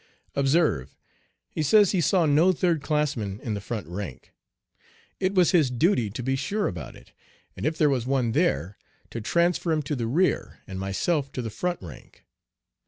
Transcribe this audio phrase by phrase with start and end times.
[0.33, 0.97] Observe,
[1.51, 4.33] he says, he saw no third classman in the front rank.
[5.19, 7.11] It was his duty to be sure about it,
[7.55, 8.79] and if there was one there
[9.11, 12.25] to transfer him to the rear, and myself to the front rank.